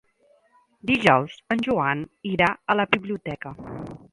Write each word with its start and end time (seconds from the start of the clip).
Dijous 0.91 1.35
en 1.57 1.61
Joan 1.67 2.03
irà 2.33 2.51
a 2.75 2.77
la 2.81 2.87
biblioteca. 2.97 3.57